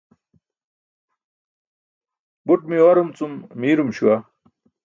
[2.45, 4.17] Buṭ miwarum cum miirum śuwa.